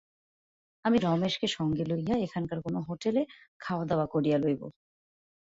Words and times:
আমি 0.85 0.97
রমেশকে 0.99 1.47
সঙ্গে 1.49 1.83
লইয়া 1.85 2.15
এখানকার 2.17 2.59
কোনো 2.61 2.79
হোটেলে 2.87 3.21
খাওয়া-দাওয়া 3.59 4.05
করিয়া 4.05 4.37
লইব। 4.37 4.61